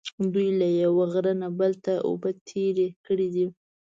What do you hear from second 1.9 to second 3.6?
اوبه تېرې کړې دي.